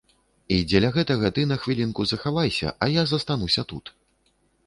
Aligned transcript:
І 0.53 0.57
дзеля 0.69 0.89
гэтага 0.95 1.29
ты 1.35 1.43
на 1.51 1.57
хвілінку 1.65 2.07
захавайся, 2.11 2.73
а 2.85 2.89
я 2.95 3.03
застануся 3.13 3.61
тут. 3.75 3.85